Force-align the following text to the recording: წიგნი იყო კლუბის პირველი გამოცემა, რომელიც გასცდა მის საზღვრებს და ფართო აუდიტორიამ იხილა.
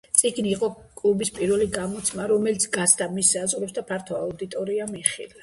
წიგნი 0.19 0.49
იყო 0.53 0.69
კლუბის 1.01 1.31
პირველი 1.35 1.67
გამოცემა, 1.75 2.25
რომელიც 2.33 2.65
გასცდა 2.79 3.09
მის 3.19 3.31
საზღვრებს 3.37 3.77
და 3.79 3.85
ფართო 3.93 4.19
აუდიტორიამ 4.25 4.99
იხილა. 5.05 5.39